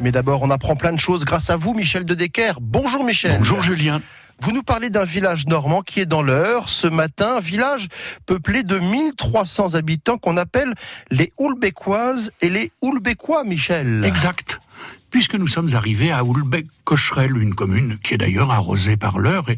[0.00, 2.52] Mais d'abord, on apprend plein de choses grâce à vous, Michel de Decker.
[2.60, 3.38] Bonjour Michel.
[3.38, 4.02] Bonjour Julien.
[4.40, 7.88] Vous nous parlez d'un village normand qui est dans l'heure ce matin, village
[8.26, 10.74] peuplé de 1300 habitants qu'on appelle
[11.10, 14.04] les Houlbecquoises et les Houlbecquois, Michel.
[14.04, 14.60] Exact.
[15.10, 19.56] Puisque nous sommes arrivés à Houlbec-Cocherel, une commune qui est d'ailleurs arrosée par l'heure et,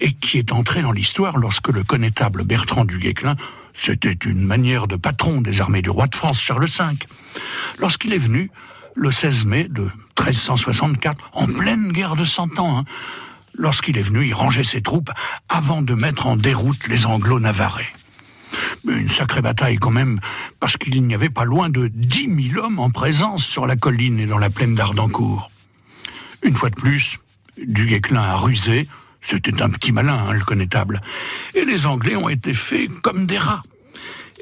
[0.00, 3.36] et, qui est entrée dans l'histoire lorsque le connétable Bertrand du Guesclin,
[3.74, 6.84] c'était une manière de patron des armées du roi de France Charles V,
[7.78, 8.50] lorsqu'il est venu
[8.94, 9.84] le 16 mai de
[10.18, 12.84] 1364, en pleine guerre de Cent Ans, hein,
[13.56, 15.10] Lorsqu'il est venu, il rangeait ses troupes
[15.48, 17.92] avant de mettre en déroute les Anglo-Navarrais.
[18.86, 20.20] Une sacrée bataille quand même,
[20.60, 24.18] parce qu'il n'y avait pas loin de dix mille hommes en présence sur la colline
[24.18, 25.50] et dans la plaine d'Ardancourt.
[26.42, 27.18] Une fois de plus,
[27.56, 28.88] du Guesclin a rusé,
[29.20, 31.00] c'était un petit malin, hein, le connétable,
[31.54, 33.62] et les Anglais ont été faits comme des rats.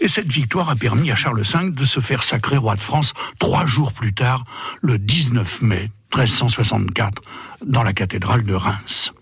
[0.01, 3.15] Et cette victoire a permis à Charles V de se faire sacrer roi de France
[3.39, 4.45] trois jours plus tard,
[4.81, 7.23] le 19 mai 1364,
[7.65, 9.13] dans la cathédrale de Reims.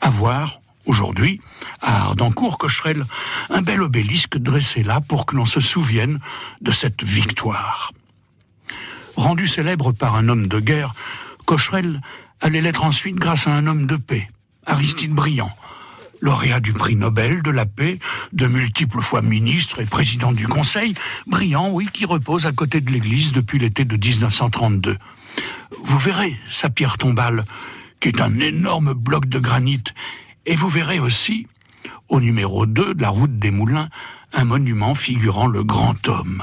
[0.00, 1.40] À voir, aujourd'hui,
[1.82, 3.04] à Ardancourt-Cocherel,
[3.50, 6.20] un bel obélisque dressé là pour que l'on se souvienne
[6.60, 7.92] de cette victoire.
[9.16, 10.94] Rendu célèbre par un homme de guerre,
[11.46, 12.00] Cocherel
[12.40, 14.28] allait l'être ensuite grâce à un homme de paix,
[14.66, 15.50] Aristide Briand,
[16.26, 18.00] lauréat du prix Nobel de la paix,
[18.32, 20.94] de multiples fois ministre et président du Conseil,
[21.28, 24.98] Briand, oui, qui repose à côté de l'église depuis l'été de 1932.
[25.84, 27.44] Vous verrez sa pierre tombale,
[28.00, 29.84] qui est un énorme bloc de granit,
[30.46, 31.46] et vous verrez aussi,
[32.08, 33.88] au numéro 2 de la route des Moulins,
[34.32, 36.42] un monument figurant le grand homme.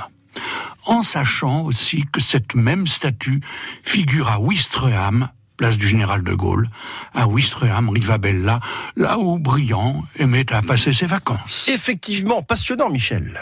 [0.86, 3.42] En sachant aussi que cette même statue
[3.84, 6.68] figure à Ouistreham, place du général de Gaulle,
[7.14, 8.60] à Ouistreham, Rivabella,
[8.96, 11.68] là où Briand aimait à passer ses vacances.
[11.68, 13.40] Effectivement, passionnant, Michel.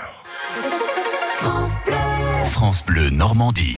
[1.33, 1.95] France Bleu,
[2.51, 3.69] France Bleu Normandie.